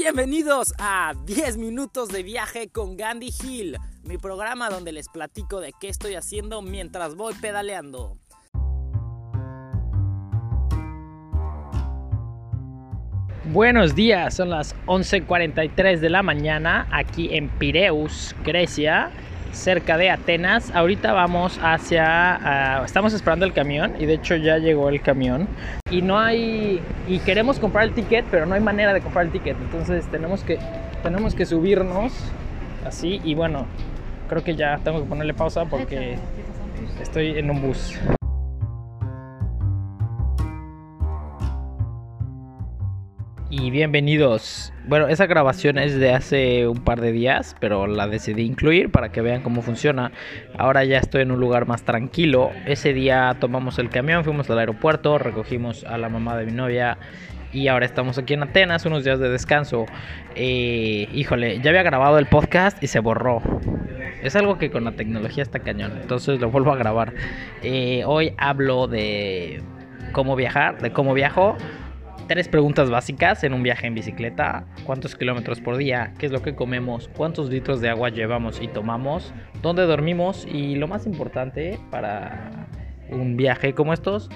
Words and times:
Bienvenidos 0.00 0.74
a 0.78 1.12
10 1.24 1.56
minutos 1.56 2.10
de 2.10 2.22
viaje 2.22 2.68
con 2.68 2.96
Gandhi 2.96 3.30
Hill, 3.42 3.76
mi 4.04 4.16
programa 4.16 4.70
donde 4.70 4.92
les 4.92 5.08
platico 5.08 5.60
de 5.60 5.72
qué 5.80 5.88
estoy 5.88 6.14
haciendo 6.14 6.62
mientras 6.62 7.16
voy 7.16 7.34
pedaleando. 7.34 8.16
Buenos 13.46 13.96
días, 13.96 14.34
son 14.34 14.50
las 14.50 14.76
11:43 14.86 15.98
de 15.98 16.10
la 16.10 16.22
mañana 16.22 16.86
aquí 16.92 17.34
en 17.34 17.48
Pireus, 17.48 18.36
Grecia 18.44 19.10
cerca 19.52 19.96
de 19.96 20.10
Atenas. 20.10 20.70
Ahorita 20.74 21.12
vamos 21.12 21.58
hacia... 21.62 22.82
Estamos 22.84 23.12
esperando 23.12 23.44
el 23.44 23.52
camión 23.52 23.94
y 23.98 24.06
de 24.06 24.14
hecho 24.14 24.36
ya 24.36 24.58
llegó 24.58 24.88
el 24.88 25.00
camión. 25.00 25.48
Y 25.90 26.02
no 26.02 26.18
hay... 26.18 26.80
Y 27.06 27.18
queremos 27.20 27.58
comprar 27.58 27.84
el 27.84 27.92
ticket, 27.92 28.24
pero 28.30 28.46
no 28.46 28.54
hay 28.54 28.60
manera 28.60 28.92
de 28.92 29.00
comprar 29.00 29.26
el 29.26 29.32
ticket. 29.32 29.56
Entonces 29.60 30.06
tenemos 30.08 30.42
que, 30.42 30.58
tenemos 31.02 31.34
que 31.34 31.46
subirnos 31.46 32.12
así 32.86 33.20
y 33.24 33.34
bueno, 33.34 33.66
creo 34.28 34.44
que 34.44 34.54
ya 34.54 34.78
tengo 34.84 35.02
que 35.02 35.08
ponerle 35.08 35.34
pausa 35.34 35.64
porque 35.64 36.18
estoy 37.00 37.38
en 37.38 37.50
un 37.50 37.62
bus. 37.62 37.98
Bienvenidos. 43.70 44.72
Bueno, 44.86 45.08
esa 45.08 45.26
grabación 45.26 45.78
es 45.78 45.98
de 45.98 46.12
hace 46.12 46.66
un 46.66 46.84
par 46.84 47.00
de 47.00 47.12
días, 47.12 47.56
pero 47.60 47.86
la 47.86 48.06
decidí 48.06 48.42
incluir 48.42 48.90
para 48.90 49.10
que 49.10 49.20
vean 49.20 49.42
cómo 49.42 49.62
funciona. 49.62 50.12
Ahora 50.56 50.84
ya 50.84 50.98
estoy 50.98 51.22
en 51.22 51.30
un 51.30 51.40
lugar 51.40 51.66
más 51.66 51.82
tranquilo. 51.82 52.50
Ese 52.66 52.92
día 52.92 53.36
tomamos 53.40 53.78
el 53.78 53.90
camión, 53.90 54.24
fuimos 54.24 54.48
al 54.50 54.58
aeropuerto, 54.58 55.18
recogimos 55.18 55.84
a 55.84 55.98
la 55.98 56.08
mamá 56.08 56.36
de 56.36 56.46
mi 56.46 56.52
novia 56.52 56.98
y 57.52 57.68
ahora 57.68 57.86
estamos 57.86 58.18
aquí 58.18 58.34
en 58.34 58.42
Atenas, 58.42 58.86
unos 58.86 59.04
días 59.04 59.18
de 59.18 59.28
descanso. 59.28 59.86
Eh, 60.34 61.08
híjole, 61.12 61.60
ya 61.60 61.70
había 61.70 61.82
grabado 61.82 62.18
el 62.18 62.26
podcast 62.26 62.82
y 62.82 62.86
se 62.86 63.00
borró. 63.00 63.42
Es 64.22 64.36
algo 64.36 64.58
que 64.58 64.70
con 64.70 64.84
la 64.84 64.92
tecnología 64.92 65.42
está 65.42 65.60
cañón, 65.60 65.98
entonces 66.00 66.40
lo 66.40 66.50
vuelvo 66.50 66.72
a 66.72 66.76
grabar. 66.76 67.14
Eh, 67.62 68.02
hoy 68.06 68.34
hablo 68.36 68.86
de 68.86 69.62
cómo 70.12 70.36
viajar, 70.36 70.80
de 70.80 70.92
cómo 70.92 71.14
viajo 71.14 71.56
tres 72.28 72.46
preguntas 72.46 72.90
básicas 72.90 73.42
en 73.42 73.54
un 73.54 73.62
viaje 73.62 73.86
en 73.86 73.94
bicicleta. 73.94 74.66
¿Cuántos 74.84 75.16
kilómetros 75.16 75.60
por 75.60 75.78
día? 75.78 76.12
¿Qué 76.18 76.26
es 76.26 76.32
lo 76.32 76.42
que 76.42 76.54
comemos? 76.54 77.08
¿Cuántos 77.16 77.48
litros 77.48 77.80
de 77.80 77.88
agua 77.88 78.10
llevamos 78.10 78.60
y 78.62 78.68
tomamos? 78.68 79.32
¿Dónde 79.62 79.82
dormimos? 79.84 80.46
Y 80.46 80.76
lo 80.76 80.86
más 80.86 81.06
importante 81.06 81.80
para 81.90 82.68
un 83.10 83.36
viaje 83.36 83.72
como 83.72 83.94
estos, 83.94 84.28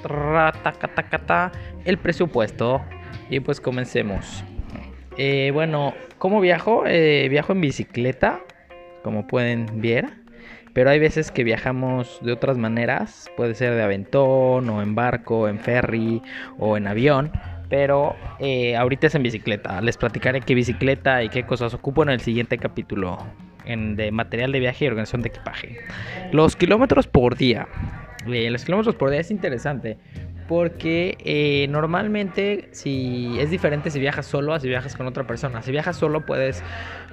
el 1.85 1.99
presupuesto. 1.99 2.81
Y 3.29 3.41
pues 3.41 3.61
comencemos. 3.61 4.43
Eh, 5.19 5.51
bueno, 5.53 5.93
¿cómo 6.19 6.41
viajo? 6.41 6.85
Eh, 6.87 7.29
viajo 7.29 7.53
en 7.53 7.61
bicicleta, 7.61 8.41
como 9.03 9.27
pueden 9.27 9.67
ver. 9.83 10.07
Pero 10.73 10.89
hay 10.89 10.99
veces 10.99 11.31
que 11.31 11.45
viajamos 11.45 12.19
de 12.23 12.33
otras 12.33 12.57
maneras. 12.57 13.31
Puede 13.37 13.55
ser 13.55 13.75
de 13.75 13.83
aventón 13.83 14.71
o 14.71 14.81
en 14.81 14.95
barco, 14.95 15.47
en 15.47 15.59
ferry 15.59 16.23
o 16.59 16.79
en 16.79 16.87
avión 16.87 17.31
pero 17.73 18.15
eh, 18.39 18.77
ahorita 18.77 19.07
es 19.07 19.15
en 19.15 19.23
bicicleta. 19.23 19.81
Les 19.81 19.97
platicaré 19.97 20.43
qué 20.43 20.55
bicicleta 20.55 21.23
y 21.23 21.31
qué 21.31 21.45
cosas 21.45 21.73
ocupo 21.73 22.03
en 22.03 22.11
el 22.11 22.21
siguiente 22.21 22.59
capítulo 22.59 23.17
en, 23.65 23.97
de 23.97 24.13
material 24.13 24.53
de 24.53 24.61
viaje 24.61 24.85
y 24.85 24.89
organización 24.89 25.23
de 25.23 25.31
equipaje. 25.31 25.79
Los 26.33 26.55
kilómetros 26.55 27.07
por 27.07 27.35
día. 27.35 27.67
Eh, 28.27 28.51
los 28.51 28.67
kilómetros 28.67 28.95
por 28.97 29.09
día 29.09 29.21
es 29.21 29.31
interesante 29.31 29.97
porque 30.49 31.17
eh, 31.25 31.67
normalmente 31.71 32.69
si 32.73 33.39
es 33.41 33.51
diferente 33.51 33.91
si 33.91 33.99
viajas 34.01 34.27
solo 34.27 34.53
a 34.53 34.61
si 34.61 34.69
viajas 34.69 34.95
con 34.95 35.07
otra 35.07 35.27
persona. 35.27 35.63
Si 35.63 35.73
viajas 35.73 35.97
solo 35.97 36.27
puedes 36.27 36.63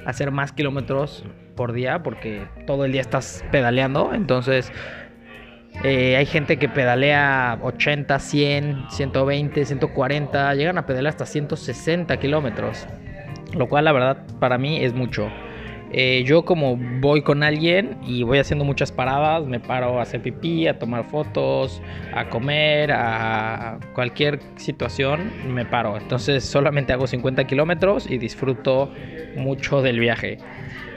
hacer 0.06 0.30
más 0.32 0.52
kilómetros 0.52 1.24
por 1.56 1.72
día 1.72 2.04
porque 2.04 2.46
todo 2.68 2.84
el 2.84 2.92
día 2.92 3.00
estás 3.00 3.46
pedaleando. 3.50 4.14
Entonces 4.14 4.74
eh, 5.84 6.18
hay 6.18 6.26
gente 6.26 6.58
que 6.58 6.68
pedalea 6.68 7.58
80, 7.62 8.20
100, 8.20 8.86
120, 8.90 9.66
140, 9.66 10.56
llegan 10.56 10.78
a 10.78 10.86
pedalear 10.86 11.12
hasta 11.12 11.26
160 11.26 12.18
kilómetros, 12.18 12.86
lo 13.54 13.68
cual 13.68 13.86
la 13.86 13.92
verdad 13.92 14.26
para 14.40 14.58
mí 14.58 14.84
es 14.84 14.94
mucho. 14.94 15.32
Eh, 15.92 16.24
yo 16.26 16.46
como 16.46 16.78
voy 16.78 17.22
con 17.24 17.42
alguien 17.42 17.98
y 18.06 18.24
voy 18.24 18.38
haciendo 18.38 18.64
muchas 18.64 18.92
paradas, 18.92 19.46
me 19.46 19.60
paro 19.60 20.00
a 20.00 20.04
hacer 20.04 20.22
pipí, 20.22 20.68
a 20.68 20.78
tomar 20.78 21.10
fotos, 21.10 21.82
a 22.14 22.30
comer, 22.30 22.92
a 22.92 23.80
cualquier 23.96 24.40
situación, 24.56 25.32
me 25.48 25.66
paro. 25.66 25.98
Entonces 25.98 26.44
solamente 26.44 26.94
hago 26.94 27.08
50 27.08 27.46
kilómetros 27.46 28.10
y 28.10 28.18
disfruto 28.18 28.92
mucho 29.36 29.82
del 29.82 30.00
viaje. 30.00 30.38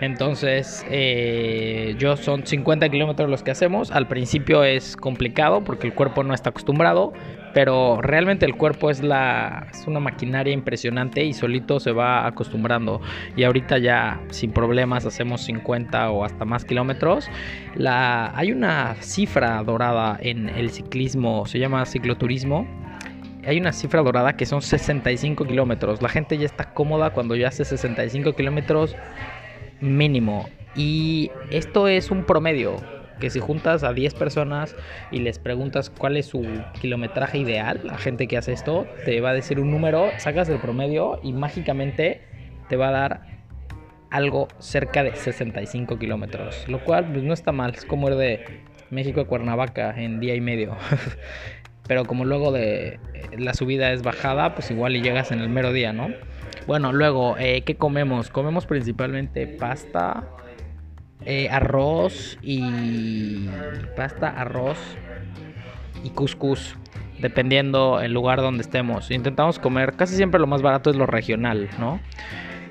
Entonces, 0.02 0.84
eh, 0.90 1.94
yo 1.96 2.16
son 2.16 2.44
50 2.44 2.88
kilómetros 2.88 3.30
los 3.30 3.44
que 3.44 3.52
hacemos. 3.52 3.92
Al 3.92 4.08
principio 4.08 4.64
es 4.64 4.96
complicado 4.96 5.62
porque 5.62 5.86
el 5.86 5.94
cuerpo 5.94 6.24
no 6.24 6.34
está 6.34 6.50
acostumbrado, 6.50 7.12
pero 7.54 8.00
realmente 8.02 8.46
el 8.46 8.56
cuerpo 8.56 8.90
es, 8.90 9.02
la, 9.02 9.66
es 9.72 9.86
una 9.86 10.00
maquinaria 10.00 10.52
impresionante 10.52 11.24
y 11.24 11.32
solito 11.32 11.80
se 11.80 11.92
va 11.92 12.26
acostumbrando. 12.26 13.00
Y 13.36 13.44
ahorita 13.44 13.78
ya 13.78 14.20
sin 14.30 14.52
problemas 14.52 15.06
hacemos 15.06 15.42
50 15.42 16.10
o 16.10 16.24
hasta 16.24 16.44
más 16.44 16.64
kilómetros. 16.64 17.28
La, 17.74 18.36
hay 18.36 18.52
una 18.52 18.94
cifra 19.00 19.62
dorada 19.62 20.18
en 20.20 20.48
el 20.48 20.70
ciclismo, 20.70 21.46
se 21.46 21.58
llama 21.58 21.84
cicloturismo 21.84 22.66
hay 23.44 23.58
una 23.58 23.72
cifra 23.72 24.02
dorada 24.02 24.36
que 24.36 24.46
son 24.46 24.62
65 24.62 25.44
kilómetros. 25.46 26.00
La 26.00 26.08
gente 26.08 26.38
ya 26.38 26.46
está 26.46 26.72
cómoda 26.72 27.10
cuando 27.10 27.34
ya 27.34 27.48
hace 27.48 27.64
65 27.64 28.34
kilómetros 28.34 28.94
mínimo. 29.80 30.48
Y 30.74 31.30
esto 31.50 31.88
es 31.88 32.10
un 32.10 32.24
promedio, 32.24 32.76
que 33.22 33.30
si 33.30 33.38
juntas 33.38 33.84
a 33.84 33.92
10 33.92 34.14
personas 34.14 34.74
y 35.12 35.20
les 35.20 35.38
preguntas 35.38 35.90
cuál 35.90 36.16
es 36.16 36.26
su 36.26 36.44
kilometraje 36.80 37.38
ideal, 37.38 37.80
la 37.84 37.96
gente 37.96 38.26
que 38.26 38.36
hace 38.36 38.52
esto 38.52 38.84
te 39.04 39.20
va 39.20 39.30
a 39.30 39.32
decir 39.32 39.60
un 39.60 39.70
número, 39.70 40.10
sacas 40.18 40.48
el 40.48 40.58
promedio 40.58 41.20
y 41.22 41.32
mágicamente 41.32 42.22
te 42.68 42.74
va 42.74 42.88
a 42.88 42.90
dar 42.90 43.20
algo 44.10 44.48
cerca 44.58 45.04
de 45.04 45.14
65 45.14 46.00
kilómetros, 46.00 46.66
lo 46.66 46.82
cual 46.82 47.12
pues, 47.12 47.22
no 47.22 47.32
está 47.32 47.52
mal, 47.52 47.72
es 47.76 47.84
como 47.84 48.08
ir 48.08 48.16
de 48.16 48.44
México 48.90 49.20
a 49.20 49.26
Cuernavaca 49.28 49.94
en 49.96 50.18
día 50.18 50.34
y 50.34 50.40
medio. 50.40 50.76
Pero 51.86 52.04
como 52.04 52.24
luego 52.24 52.50
de 52.50 52.98
la 53.38 53.54
subida 53.54 53.92
es 53.92 54.02
bajada, 54.02 54.56
pues 54.56 54.72
igual 54.72 54.96
y 54.96 55.00
llegas 55.00 55.30
en 55.30 55.38
el 55.38 55.48
mero 55.48 55.72
día, 55.72 55.92
¿no? 55.92 56.08
Bueno, 56.66 56.92
luego, 56.92 57.36
eh, 57.38 57.62
¿qué 57.62 57.76
comemos? 57.76 58.30
Comemos 58.30 58.66
principalmente 58.66 59.46
pasta, 59.46 60.28
eh, 61.26 61.48
arroz 61.50 62.38
y 62.42 63.48
pasta, 63.96 64.28
arroz 64.28 64.78
y 66.04 66.10
couscous, 66.10 66.76
dependiendo 67.20 68.00
el 68.00 68.12
lugar 68.12 68.40
donde 68.40 68.62
estemos. 68.62 69.10
Intentamos 69.10 69.58
comer, 69.58 69.94
casi 69.94 70.16
siempre 70.16 70.40
lo 70.40 70.46
más 70.46 70.62
barato 70.62 70.90
es 70.90 70.96
lo 70.96 71.06
regional, 71.06 71.68
¿no? 71.78 72.00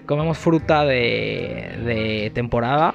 Comemos 0.05 0.37
fruta 0.37 0.83
de, 0.83 2.31
temporada 2.33 2.93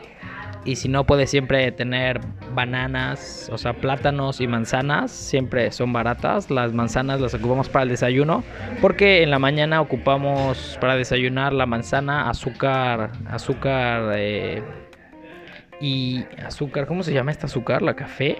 y 0.64 0.76
si 0.76 0.88
no 0.88 1.04
puedes 1.04 1.30
siempre 1.30 1.70
tener 1.72 2.20
bananas, 2.52 3.48
o 3.52 3.56
sea, 3.56 3.74
plátanos 3.74 4.40
y 4.40 4.48
manzanas, 4.48 5.12
siempre 5.12 5.70
son 5.70 5.92
baratas. 5.92 6.50
Las 6.50 6.72
manzanas 6.72 7.20
las 7.20 7.32
ocupamos 7.32 7.68
para 7.68 7.84
el 7.84 7.88
desayuno, 7.88 8.42
porque 8.82 9.22
en 9.22 9.30
la 9.30 9.38
mañana 9.38 9.80
ocupamos 9.80 10.76
para 10.80 10.96
desayunar 10.96 11.52
la 11.52 11.66
manzana, 11.66 12.28
azúcar, 12.28 13.12
azúcar 13.30 14.12
eh, 14.16 14.62
y 15.80 16.24
azúcar, 16.44 16.86
¿cómo 16.86 17.02
se 17.02 17.12
llama 17.12 17.30
esta 17.30 17.46
azúcar? 17.46 17.82
La 17.82 17.94
café, 17.94 18.38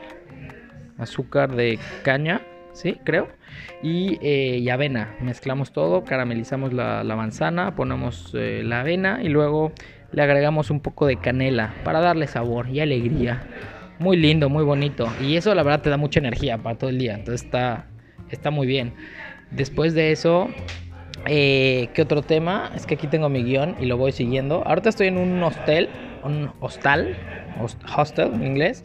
azúcar 0.99 1.55
de 1.55 1.79
caña, 2.03 2.41
sí, 2.73 2.99
creo. 3.05 3.29
Y, 3.83 4.19
eh, 4.22 4.71
avena, 4.71 5.15
mezclamos 5.21 5.72
todo, 5.72 6.05
caramelizamos 6.05 6.72
la, 6.72 7.03
manzana, 7.05 7.75
ponemos 7.75 8.33
eh, 8.34 8.63
la 8.65 8.81
avena 8.81 9.21
y 9.22 9.28
luego 9.28 9.72
le 10.13 10.22
agregamos 10.22 10.71
un 10.71 10.81
poco 10.81 11.07
de 11.07 11.16
canela 11.16 11.75
para 11.84 12.01
darle 12.01 12.27
sabor 12.27 12.69
y 12.69 12.81
alegría. 12.81 13.43
Muy 13.99 14.16
lindo, 14.16 14.49
muy 14.49 14.65
bonito. 14.65 15.09
Y 15.21 15.37
eso 15.37 15.55
la 15.55 15.63
verdad 15.63 15.83
te 15.83 15.91
da 15.91 15.97
mucha 15.97 16.21
energía 16.21 16.59
para 16.59 16.77
todo 16.77 16.91
el 16.91 16.99
día. 16.99 17.15
Entonces 17.15 17.45
está, 17.45 17.87
está 18.31 18.51
muy 18.51 18.66
bien. 18.66 18.93
Después 19.51 19.95
de 19.95 20.13
eso, 20.13 20.49
eh, 21.27 21.89
¿qué 21.95 22.03
otro 22.03 22.22
tema? 22.22 22.71
Es 22.75 22.87
que 22.87 22.95
aquí 22.95 23.07
tengo 23.07 23.28
mi 23.28 23.43
guion 23.43 23.77
y 23.81 23.87
lo 23.87 23.97
voy 23.97 24.13
siguiendo. 24.13 24.63
Ahorita 24.66 24.91
estoy 24.91 25.09
en 25.09 25.19
un 25.19 25.43
hostel, 25.43 25.89
un 26.27 26.51
hostal, 26.61 27.17
hostel 27.97 28.34
en 28.34 28.45
inglés. 28.45 28.84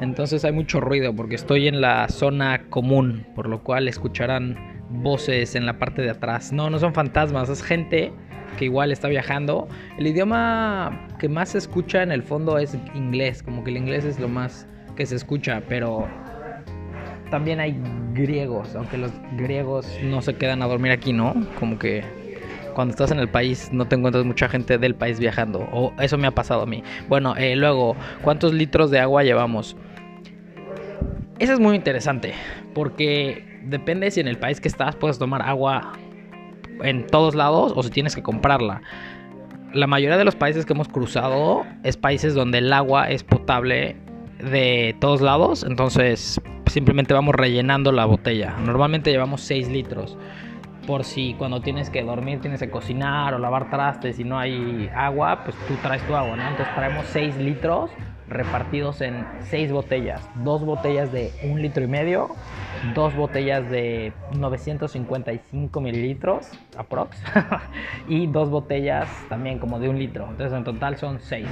Entonces 0.00 0.44
hay 0.44 0.52
mucho 0.52 0.80
ruido 0.80 1.14
porque 1.14 1.34
estoy 1.34 1.68
en 1.68 1.80
la 1.80 2.08
zona 2.08 2.62
común, 2.70 3.26
por 3.34 3.48
lo 3.48 3.62
cual 3.62 3.88
escucharán 3.88 4.56
voces 4.90 5.54
en 5.54 5.66
la 5.66 5.78
parte 5.78 6.02
de 6.02 6.10
atrás. 6.10 6.52
No, 6.52 6.70
no 6.70 6.78
son 6.78 6.94
fantasmas, 6.94 7.48
es 7.48 7.62
gente 7.62 8.12
que 8.58 8.66
igual 8.66 8.92
está 8.92 9.08
viajando. 9.08 9.68
El 9.98 10.06
idioma 10.06 11.08
que 11.18 11.28
más 11.28 11.50
se 11.50 11.58
escucha 11.58 12.02
en 12.02 12.12
el 12.12 12.22
fondo 12.22 12.58
es 12.58 12.76
inglés, 12.94 13.42
como 13.42 13.64
que 13.64 13.70
el 13.70 13.78
inglés 13.78 14.04
es 14.04 14.20
lo 14.20 14.28
más 14.28 14.66
que 14.96 15.06
se 15.06 15.16
escucha, 15.16 15.62
pero 15.68 16.06
también 17.30 17.60
hay 17.60 17.74
griegos, 18.12 18.74
aunque 18.76 18.98
los 18.98 19.10
griegos 19.38 19.88
no 20.04 20.20
se 20.20 20.34
quedan 20.34 20.60
a 20.62 20.66
dormir 20.66 20.92
aquí, 20.92 21.14
¿no? 21.14 21.34
Como 21.58 21.78
que 21.78 22.04
cuando 22.74 22.92
estás 22.92 23.10
en 23.10 23.18
el 23.18 23.28
país 23.28 23.70
no 23.72 23.86
te 23.86 23.96
encuentras 23.96 24.24
mucha 24.24 24.48
gente 24.48 24.78
del 24.78 24.94
país 24.94 25.18
viajando. 25.18 25.68
O 25.72 25.92
eso 26.00 26.18
me 26.18 26.26
ha 26.26 26.30
pasado 26.32 26.62
a 26.62 26.66
mí. 26.66 26.82
Bueno, 27.08 27.34
eh, 27.36 27.56
luego, 27.56 27.96
¿cuántos 28.22 28.52
litros 28.52 28.90
de 28.90 29.00
agua 29.00 29.22
llevamos? 29.22 29.76
Eso 31.38 31.52
es 31.54 31.60
muy 31.60 31.74
interesante, 31.74 32.34
porque 32.74 33.60
depende 33.64 34.10
si 34.10 34.20
en 34.20 34.28
el 34.28 34.38
país 34.38 34.60
que 34.60 34.68
estás 34.68 34.94
puedes 34.96 35.18
tomar 35.18 35.42
agua 35.42 35.92
en 36.82 37.06
todos 37.06 37.34
lados 37.34 37.72
o 37.74 37.82
si 37.82 37.90
tienes 37.90 38.14
que 38.14 38.22
comprarla. 38.22 38.82
La 39.72 39.86
mayoría 39.86 40.16
de 40.18 40.24
los 40.24 40.36
países 40.36 40.66
que 40.66 40.72
hemos 40.72 40.88
cruzado 40.88 41.64
es 41.82 41.96
países 41.96 42.34
donde 42.34 42.58
el 42.58 42.72
agua 42.72 43.10
es 43.10 43.24
potable 43.24 43.96
de 44.38 44.94
todos 45.00 45.20
lados, 45.20 45.64
entonces 45.64 46.40
simplemente 46.66 47.14
vamos 47.14 47.34
rellenando 47.34 47.92
la 47.92 48.04
botella. 48.04 48.56
Normalmente 48.64 49.10
llevamos 49.10 49.42
6 49.42 49.68
litros. 49.68 50.16
Por 50.86 51.04
si 51.04 51.34
cuando 51.34 51.60
tienes 51.60 51.90
que 51.90 52.02
dormir 52.02 52.40
tienes 52.40 52.60
que 52.60 52.70
cocinar 52.70 53.34
o 53.34 53.38
lavar 53.38 53.70
trastes 53.70 54.18
y 54.18 54.24
no 54.24 54.38
hay 54.38 54.90
agua, 54.94 55.44
pues 55.44 55.56
tú 55.68 55.74
traes 55.82 56.02
tu 56.02 56.14
agua, 56.14 56.36
¿no? 56.36 56.48
Entonces 56.48 56.74
traemos 56.74 57.06
6 57.06 57.36
litros 57.36 57.90
repartidos 58.28 59.00
en 59.00 59.24
6 59.42 59.72
botellas. 59.72 60.28
Dos 60.36 60.64
botellas 60.64 61.12
de 61.12 61.32
un 61.44 61.62
litro 61.62 61.84
y 61.84 61.86
medio, 61.86 62.30
dos 62.94 63.14
botellas 63.14 63.68
de 63.70 64.12
955 64.36 65.80
mililitros, 65.80 66.50
aprox, 66.76 67.22
y 68.08 68.26
dos 68.26 68.50
botellas 68.50 69.08
también 69.28 69.58
como 69.58 69.78
de 69.78 69.88
un 69.88 69.98
litro. 69.98 70.26
Entonces 70.30 70.56
en 70.56 70.64
total 70.64 70.96
son 70.96 71.20
6. 71.20 71.46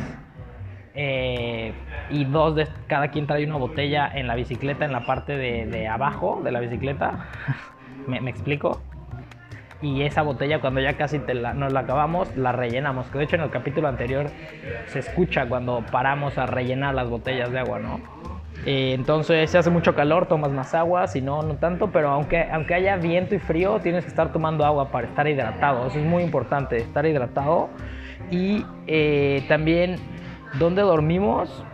Eh, 0.94 1.72
y 2.10 2.24
dos 2.24 2.56
de 2.56 2.66
cada 2.88 3.08
quien 3.08 3.26
trae 3.26 3.44
una 3.46 3.56
botella 3.56 4.10
en 4.12 4.26
la 4.26 4.34
bicicleta, 4.34 4.84
en 4.84 4.92
la 4.92 5.06
parte 5.06 5.36
de, 5.36 5.88
abajo 5.88 6.40
de 6.42 6.50
la 6.50 6.60
bicicleta. 6.60 7.26
¿Me, 8.06 8.30
explico? 8.30 8.80
Y 9.82 10.02
esa 10.02 10.22
botella 10.22 10.60
cuando 10.60 10.80
ya 10.80 10.94
casi 10.94 11.18
nos 11.18 11.72
la 11.72 11.80
acabamos, 11.80 12.36
la 12.36 12.52
rellenamos. 12.52 13.06
Que 13.06 13.18
de 13.18 13.24
hecho 13.24 13.36
en 13.36 13.42
el 13.42 13.50
capítulo 13.50 13.88
anterior 13.88 14.26
se 14.86 14.98
escucha 14.98 15.48
cuando 15.48 15.84
paramos 15.90 16.36
a 16.38 16.46
rellenar 16.46 16.94
las 16.94 17.08
botellas 17.08 17.50
de 17.50 17.60
agua, 17.60 17.78
¿no? 17.78 18.00
Eh, 18.66 18.92
entonces, 18.92 19.48
si 19.50 19.56
hace 19.56 19.70
mucho 19.70 19.94
calor, 19.94 20.26
tomas 20.26 20.52
más 20.52 20.74
agua, 20.74 21.06
si 21.06 21.22
no, 21.22 21.42
no 21.42 21.54
tanto, 21.54 21.90
pero 21.92 22.10
aunque, 22.10 22.42
aunque 22.52 22.74
haya 22.74 22.96
viento 22.96 23.34
y 23.34 23.38
frío, 23.38 23.78
tienes 23.80 24.04
que 24.04 24.10
estar 24.10 24.32
tomando 24.32 24.66
agua 24.66 24.90
para 24.90 25.06
estar 25.06 25.26
hidratado. 25.26 25.86
Eso 25.86 25.98
es 25.98 26.04
muy 26.04 26.22
importante, 26.22 26.76
estar 26.76 27.06
hidratado. 27.06 27.70
Y 28.30 28.66
eh, 28.86 29.42
también 29.48 29.96
¿Dónde 30.58 30.82
dormimos? 30.82 31.64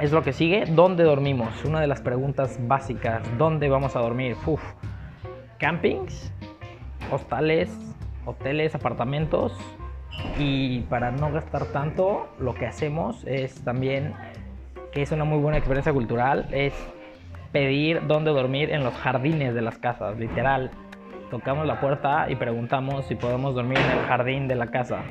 Es 0.00 0.10
lo 0.10 0.22
que 0.22 0.32
sigue. 0.32 0.64
¿Dónde 0.64 1.04
dormimos? 1.04 1.64
Una 1.66 1.80
de 1.80 1.86
las 1.86 2.00
preguntas 2.00 2.58
básicas. 2.66 3.22
¿Dónde 3.36 3.68
vamos 3.68 3.94
a 3.94 4.00
dormir? 4.00 4.36
Uf. 4.46 4.62
Campings, 5.58 6.32
hostales, 7.10 7.70
hoteles, 8.24 8.74
apartamentos. 8.74 9.56
Y 10.38 10.80
para 10.82 11.10
no 11.10 11.32
gastar 11.32 11.66
tanto, 11.66 12.28
lo 12.38 12.54
que 12.54 12.66
hacemos 12.66 13.24
es 13.26 13.62
también, 13.64 14.14
que 14.92 15.02
es 15.02 15.12
una 15.12 15.24
muy 15.24 15.38
buena 15.38 15.58
experiencia 15.58 15.92
cultural, 15.92 16.46
es 16.52 16.74
pedir 17.52 18.06
dónde 18.06 18.30
dormir 18.30 18.70
en 18.70 18.84
los 18.84 18.94
jardines 18.94 19.54
de 19.54 19.62
las 19.62 19.78
casas, 19.78 20.18
literal. 20.18 20.70
Tocamos 21.30 21.66
la 21.66 21.80
puerta 21.80 22.30
y 22.30 22.36
preguntamos 22.36 23.06
si 23.06 23.14
podemos 23.14 23.54
dormir 23.54 23.78
en 23.78 23.98
el 23.98 24.06
jardín 24.06 24.48
de 24.48 24.56
la 24.56 24.66
casa. 24.66 25.02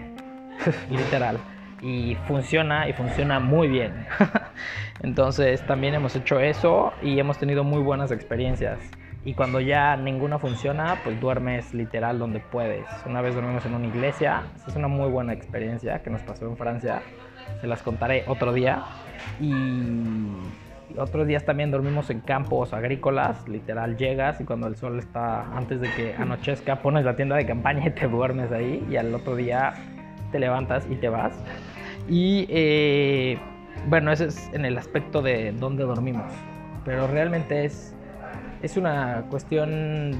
literal 0.90 1.40
y 1.81 2.16
funciona 2.28 2.88
y 2.90 2.94
funciona 2.94 3.40
muy 3.40 3.68
bien. 3.68 4.06
Entonces 5.01 5.66
también 5.66 5.94
hemos 5.94 6.16
hecho 6.16 6.40
eso 6.40 6.94
y 7.01 7.19
hemos 7.19 7.38
tenido 7.38 7.63
muy 7.63 7.81
buenas 7.81 8.12
experiencias. 8.12 8.80
Y 9.25 9.33
cuando 9.33 9.60
ya 9.60 9.98
ninguna 9.98 10.39
funciona, 10.39 10.98
pues 11.04 11.19
duermes 11.19 11.74
literal 11.74 12.19
donde 12.19 12.39
puedes. 12.39 12.86
Una 13.06 13.21
vez 13.21 13.36
dormimos 13.36 13.66
en 13.66 13.74
una 13.74 13.88
iglesia, 13.88 14.44
es 14.66 14.75
una 14.75 14.88
muy 14.88 15.10
buena 15.10 15.33
experiencia 15.33 16.01
que 16.01 16.10
nos 16.10 16.21
pasó 16.21 16.45
en 16.45 16.56
Francia. 16.56 17.01
Se 17.60 17.68
las 17.68 17.83
contaré 17.83 18.24
otro 18.27 18.54
día. 18.54 18.83
Y 19.42 20.38
otros 20.98 21.27
días 21.27 21.45
también 21.45 21.71
dormimos 21.71 22.10
en 22.10 22.21
campos 22.21 22.74
agrícolas, 22.74 23.48
literal 23.48 23.98
llegas 23.98 24.42
y 24.42 24.45
cuando 24.45 24.68
el 24.68 24.75
sol 24.75 24.98
está 25.00 25.44
antes 25.56 25.81
de 25.81 25.92
que 25.94 26.15
anochezca 26.18 26.81
pones 26.81 27.06
la 27.06 27.15
tienda 27.15 27.36
de 27.36 27.45
campaña 27.45 27.88
y 27.88 27.92
te 27.92 28.07
duermes 28.07 28.51
ahí 28.51 28.86
y 28.89 28.95
al 28.95 29.13
otro 29.13 29.36
día 29.36 29.74
te 30.31 30.39
levantas 30.39 30.88
y 30.89 30.95
te 30.95 31.10
vas. 31.10 31.33
Y 32.07 32.48
eh, 32.50 33.38
bueno, 33.88 34.12
ese 34.12 34.25
es 34.25 34.50
en 34.54 34.65
el 34.65 34.77
aspecto 34.77 35.22
de 35.22 35.51
dónde 35.51 35.83
dormimos. 35.83 36.31
Pero 36.86 37.07
realmente 37.07 37.65
es, 37.65 37.95
es 38.62 38.78
una 38.78 39.26
cuestión. 39.30 40.12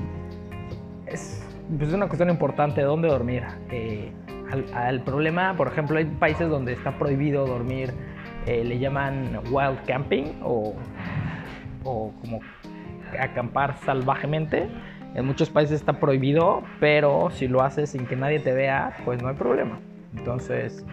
Es 1.06 1.46
pues 1.78 1.94
una 1.94 2.08
cuestión 2.08 2.30
importante 2.30 2.82
dónde 2.82 3.08
dormir. 3.08 3.44
Eh, 3.72 4.12
al, 4.74 5.02
problema, 5.02 5.54
por 5.56 5.68
ejemplo, 5.68 5.98
hay 5.98 6.06
países 6.06 6.50
donde 6.50 6.74
está 6.74 6.98
prohibido 6.98 7.46
dormir, 7.46 7.94
eh, 8.48 8.64
le 8.64 8.80
llaman 8.80 9.42
wild 9.52 9.86
camping 9.86 10.40
o, 10.42 10.74
o 11.84 12.12
como 12.22 12.40
acampar 13.20 13.78
salvajemente. 13.86 14.68
En 15.16 15.26
muchos 15.26 15.50
países 15.50 15.80
está 15.80 16.00
prohibido, 16.00 16.64
pero 16.80 17.30
si 17.32 17.48
lo 17.48 17.62
haces 17.62 17.92
sin 17.92 18.06
que 18.06 18.16
nadie 18.16 18.40
te 18.40 18.54
vea, 18.54 18.96
pues 19.06 19.22
no 19.22 19.30
hay 19.30 19.36
problema. 19.36 19.80
Entonces, 20.16 20.86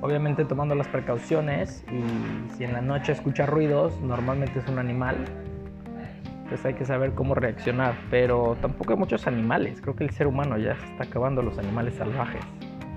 obviamente 0.00 0.44
tomando 0.44 0.74
las 0.74 0.88
precauciones 0.88 1.84
y 1.90 2.54
si 2.54 2.64
en 2.64 2.72
la 2.72 2.80
noche 2.80 3.12
escucha 3.12 3.46
ruidos, 3.46 4.00
normalmente 4.00 4.58
es 4.58 4.68
un 4.68 4.78
animal, 4.78 5.16
pues 6.52 6.66
hay 6.66 6.74
que 6.74 6.84
saber 6.84 7.14
cómo 7.14 7.34
reaccionar. 7.34 7.94
Pero 8.10 8.56
tampoco 8.60 8.92
hay 8.92 8.98
muchos 8.98 9.26
animales, 9.26 9.80
creo 9.80 9.96
que 9.96 10.04
el 10.04 10.10
ser 10.10 10.26
humano 10.26 10.58
ya 10.58 10.76
se 10.76 10.84
está 10.84 11.04
acabando 11.04 11.40
los 11.42 11.58
animales 11.58 11.94
salvajes. 11.94 12.44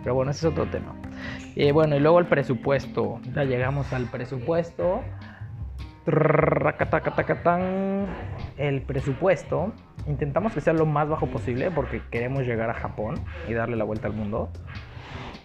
Pero 0.04 0.16
bueno, 0.16 0.32
ese 0.32 0.48
es 0.48 0.52
otro 0.52 0.66
tema. 0.66 0.94
Eh, 1.56 1.72
bueno, 1.72 1.96
y 1.96 2.00
luego 2.00 2.20
el 2.20 2.26
presupuesto. 2.26 3.20
Ya 3.34 3.46
llegamos 3.46 3.94
al 3.94 4.06
presupuesto. 4.12 5.02
El 8.58 8.82
presupuesto. 8.82 9.74
Intentamos 10.06 10.54
que 10.54 10.62
sea 10.62 10.74
lo 10.74 10.86
más 10.86 11.08
bajo 11.08 11.28
posible 11.28 11.72
porque 11.72 12.02
queremos 12.12 12.44
llegar 12.44 12.70
a 12.70 12.74
Japón 12.74 13.16
y 13.48 13.54
darle 13.54 13.78
la 13.78 13.86
vuelta 13.86 14.08
al 14.08 14.14
mundo 14.14 14.52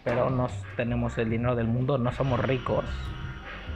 pero 0.05 0.31
no 0.31 0.49
tenemos 0.77 1.19
el 1.19 1.31
dinero 1.31 1.55
del 1.55 1.67
mundo, 1.67 1.99
no 1.99 2.13
somos 2.13 2.41
ricos, 2.41 2.85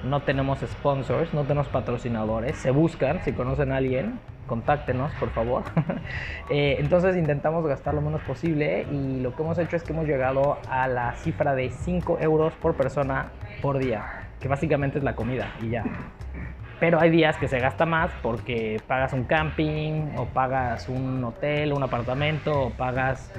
no 0.05 0.21
tenemos 0.21 0.59
sponsors, 0.61 1.33
no 1.35 1.43
tenemos 1.43 1.69
patrocinadores, 1.69 2.57
se 2.57 2.71
buscan, 2.71 3.23
si 3.25 3.33
conocen 3.33 3.73
a 3.73 3.77
alguien, 3.79 4.19
contáctenos, 4.47 5.13
por 5.15 5.31
favor. 5.31 5.63
Eh, 6.51 6.77
entonces 6.79 7.17
intentamos 7.17 7.67
gastar 7.67 7.95
lo 7.95 8.03
menos 8.03 8.21
posible 8.21 8.87
y 8.93 9.21
lo 9.21 9.35
que 9.35 9.43
hemos 9.43 9.59
hecho 9.59 9.77
es 9.77 9.83
que 9.83 9.95
hemos 9.95 10.07
llegado 10.07 10.59
a 10.69 10.87
la 10.89 11.15
cifra 11.17 11.55
de 11.55 11.71
5 11.71 12.19
euros 12.21 12.53
por 12.55 12.75
persona 12.75 13.31
por 13.63 13.79
día, 13.79 14.29
que 14.41 14.49
básicamente 14.49 14.99
es 14.99 15.05
la 15.05 15.17
comida 15.17 15.49
y 15.63 15.71
ya. 15.71 15.85
Pero 16.81 17.01
hay 17.01 17.09
días 17.09 17.39
que 17.39 17.49
se 17.49 17.59
gasta 17.61 17.87
más 17.87 18.11
porque 18.23 18.79
pagas 18.87 19.15
un 19.15 19.25
camping 19.25 20.17
o 20.19 20.27
pagas 20.27 20.91
un 20.91 21.25
hotel, 21.25 21.73
un 21.73 21.83
apartamento 21.83 22.65
o 22.65 22.71
pagas 22.71 23.33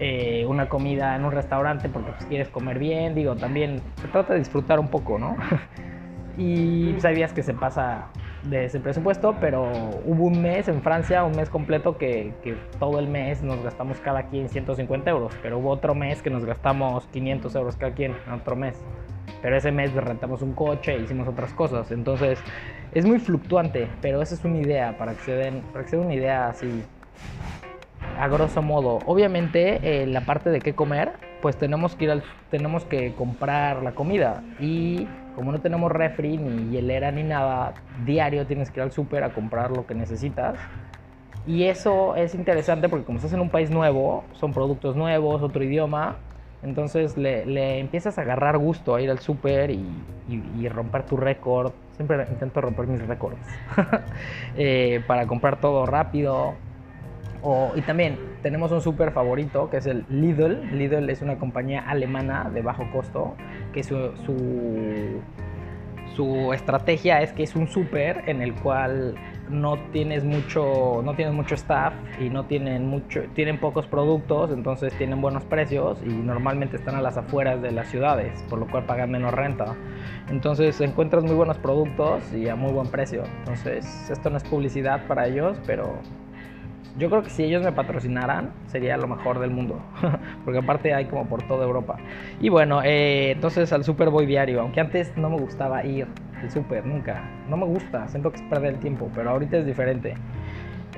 eh, 0.00 0.44
una 0.48 0.68
comida 0.68 1.14
en 1.14 1.24
un 1.24 1.30
restaurante 1.30 1.88
porque 1.88 2.10
pues, 2.12 2.24
quieres 2.24 2.48
comer 2.48 2.78
bien, 2.80 3.14
digo, 3.14 3.36
también 3.36 3.80
se 4.00 4.08
trata 4.08 4.32
de 4.32 4.40
disfrutar 4.40 4.80
un 4.80 4.88
poco, 4.88 5.18
¿no? 5.18 5.36
y 6.40 6.98
sabías 7.00 7.34
que 7.34 7.42
se 7.42 7.52
pasa 7.52 8.06
de 8.44 8.64
ese 8.64 8.80
presupuesto, 8.80 9.36
pero 9.38 9.70
hubo 10.06 10.24
un 10.24 10.40
mes 10.40 10.68
en 10.68 10.80
Francia, 10.80 11.22
un 11.22 11.36
mes 11.36 11.50
completo 11.50 11.98
que, 11.98 12.32
que, 12.42 12.56
todo 12.78 12.98
el 12.98 13.08
mes 13.08 13.42
nos 13.42 13.62
gastamos 13.62 14.00
cada 14.00 14.22
quien 14.22 14.48
150 14.48 15.10
euros, 15.10 15.34
pero 15.42 15.58
hubo 15.58 15.68
otro 15.68 15.94
mes 15.94 16.22
que 16.22 16.30
nos 16.30 16.46
gastamos 16.46 17.06
500 17.08 17.54
euros 17.54 17.76
cada 17.76 17.92
quien, 17.92 18.14
otro 18.34 18.56
mes. 18.56 18.82
Pero 19.42 19.54
ese 19.54 19.70
mes 19.70 19.92
rentamos 19.92 20.40
un 20.40 20.54
coche 20.54 20.94
e 20.94 21.02
hicimos 21.02 21.28
otras 21.28 21.52
cosas, 21.52 21.90
entonces 21.92 22.42
es 22.92 23.04
muy 23.04 23.18
fluctuante, 23.18 23.88
pero 24.00 24.22
esa 24.22 24.34
es 24.34 24.42
una 24.42 24.60
idea, 24.60 24.96
para 24.96 25.12
que 25.12 25.20
se 25.20 25.32
den, 25.32 25.60
para 25.72 25.84
que 25.84 25.90
se 25.90 25.96
den 25.98 26.06
una 26.06 26.14
idea 26.14 26.48
así 26.48 26.82
a 28.18 28.28
grosso 28.28 28.62
modo. 28.62 28.98
Obviamente, 29.04 30.02
eh, 30.02 30.06
la 30.06 30.22
parte 30.22 30.48
de 30.48 30.60
qué 30.60 30.74
comer, 30.74 31.12
pues 31.42 31.56
tenemos 31.56 31.96
que 31.96 32.04
ir 32.04 32.10
al, 32.10 32.22
tenemos 32.50 32.84
que 32.84 33.14
comprar 33.14 33.82
la 33.82 33.92
comida 33.92 34.42
y 34.58 35.06
como 35.34 35.52
no 35.52 35.60
tenemos 35.60 35.90
refri 35.90 36.36
ni 36.36 36.70
hielera 36.70 37.10
ni 37.10 37.22
nada, 37.22 37.74
diario 38.04 38.46
tienes 38.46 38.70
que 38.70 38.80
ir 38.80 38.84
al 38.84 38.92
súper 38.92 39.24
a 39.24 39.32
comprar 39.32 39.70
lo 39.70 39.86
que 39.86 39.94
necesitas. 39.94 40.56
Y 41.46 41.64
eso 41.64 42.16
es 42.16 42.34
interesante 42.34 42.88
porque 42.88 43.04
como 43.04 43.16
estás 43.16 43.32
en 43.32 43.40
un 43.40 43.50
país 43.50 43.70
nuevo, 43.70 44.24
son 44.32 44.52
productos 44.52 44.96
nuevos, 44.96 45.42
otro 45.42 45.64
idioma, 45.64 46.16
entonces 46.62 47.16
le, 47.16 47.78
empiezas 47.78 48.18
a 48.18 48.22
agarrar 48.22 48.58
gusto 48.58 48.94
a 48.94 49.00
ir 49.00 49.10
al 49.10 49.20
súper 49.20 49.70
y, 49.70 49.84
y, 50.28 50.68
romper 50.68 51.04
tu 51.04 51.16
récord. 51.16 51.72
Siempre 51.96 52.26
intento 52.30 52.60
romper 52.60 52.86
mis 52.86 53.06
récords 53.06 53.38
eh, 54.56 55.02
para 55.06 55.26
comprar 55.26 55.60
todo 55.60 55.86
rápido 55.86 56.54
y 57.74 57.80
también 57.82 58.18
tenemos 58.42 58.72
un 58.72 58.80
súper 58.80 59.12
favorito 59.12 59.70
que 59.70 59.78
es 59.78 59.86
el 59.86 60.04
Lidl. 60.08 60.76
Lidl 60.76 61.08
es 61.10 61.22
una 61.22 61.38
compañía 61.38 61.80
alemana 61.88 62.50
de 62.50 62.62
bajo 62.62 62.90
costo 62.90 63.34
que 63.72 63.82
su, 63.82 64.12
su, 66.16 66.52
estrategia 66.52 67.22
es 67.22 67.32
que 67.32 67.42
es 67.42 67.56
un 67.56 67.66
súper 67.66 68.24
en 68.26 68.42
el 68.42 68.54
cual 68.54 69.14
no 69.48 69.78
tienes 69.90 70.22
mucho, 70.22 71.00
no 71.02 71.14
tienes 71.14 71.34
mucho 71.34 71.54
staff 71.54 71.94
y 72.20 72.28
no 72.28 72.44
tienen 72.44 72.86
mucho, 72.86 73.22
tienen 73.34 73.58
pocos 73.58 73.86
productos, 73.86 74.50
entonces 74.50 74.92
tienen 74.98 75.22
buenos 75.22 75.44
precios 75.44 75.98
y 76.04 76.10
normalmente 76.10 76.76
están 76.76 76.96
a 76.96 77.00
las 77.00 77.16
afueras 77.16 77.62
de 77.62 77.72
las 77.72 77.88
ciudades, 77.88 78.44
por 78.50 78.58
lo 78.58 78.66
cual 78.66 78.84
pagan 78.84 79.10
menos 79.10 79.32
renta. 79.32 79.74
Entonces 80.28 80.78
encuentras 80.82 81.24
muy 81.24 81.34
buenos 81.34 81.56
productos 81.56 82.22
y 82.34 82.48
a 82.48 82.54
muy 82.54 82.72
buen 82.72 82.88
precio. 82.88 83.22
Entonces 83.38 84.10
esto 84.10 84.28
no 84.28 84.36
es 84.36 84.44
publicidad 84.44 85.06
para 85.06 85.26
ellos, 85.26 85.58
pero 85.66 86.00
yo 86.98 87.08
creo 87.08 87.22
que 87.22 87.30
si 87.30 87.44
ellos 87.44 87.62
me 87.62 87.72
patrocinaran 87.72 88.52
sería 88.66 88.96
lo 88.96 89.06
mejor 89.06 89.38
del 89.38 89.50
mundo, 89.50 89.80
porque 90.44 90.58
aparte 90.58 90.94
hay 90.94 91.06
como 91.06 91.26
por 91.26 91.42
toda 91.42 91.64
Europa. 91.64 91.96
Y 92.40 92.48
bueno, 92.48 92.82
eh, 92.84 93.32
entonces 93.32 93.72
al 93.72 93.84
Super 93.84 94.10
voy 94.10 94.26
diario, 94.26 94.60
aunque 94.60 94.80
antes 94.80 95.16
no 95.16 95.30
me 95.30 95.38
gustaba 95.38 95.84
ir 95.84 96.06
al 96.40 96.50
Super, 96.50 96.84
nunca. 96.84 97.22
No 97.48 97.56
me 97.56 97.66
gusta, 97.66 98.08
siento 98.08 98.30
que 98.30 98.36
es 98.36 98.42
perder 98.42 98.74
el 98.74 98.80
tiempo, 98.80 99.10
pero 99.14 99.30
ahorita 99.30 99.58
es 99.58 99.66
diferente. 99.66 100.14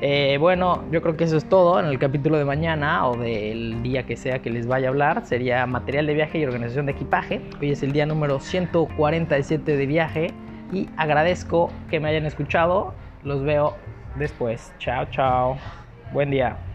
Eh, 0.04 0.36
bueno, 0.40 0.82
yo 0.90 1.00
creo 1.00 1.16
que 1.16 1.22
eso 1.22 1.36
es 1.36 1.44
todo 1.44 1.78
en 1.78 1.86
el 1.86 1.96
capítulo 2.00 2.36
de 2.36 2.44
mañana 2.44 3.06
o 3.08 3.16
del 3.16 3.84
día 3.84 4.02
que 4.02 4.16
sea 4.16 4.40
que 4.40 4.50
les 4.50 4.66
vaya 4.66 4.88
a 4.88 4.90
hablar. 4.90 5.24
Sería 5.26 5.64
material 5.66 6.06
de 6.06 6.14
viaje 6.14 6.38
y 6.38 6.44
organización 6.44 6.86
de 6.86 6.92
equipaje. 6.92 7.40
Hoy 7.60 7.70
es 7.70 7.84
el 7.84 7.92
día 7.92 8.04
número 8.04 8.40
147 8.40 9.76
de 9.76 9.86
viaje 9.86 10.26
y 10.72 10.88
agradezco 10.96 11.70
que 11.88 12.00
me 12.00 12.08
hayan 12.08 12.26
escuchado. 12.26 12.94
Los 13.22 13.44
veo 13.44 13.76
después. 14.16 14.72
Chao, 14.78 15.06
chao. 15.12 15.81
Buen 16.12 16.30
día. 16.30 16.71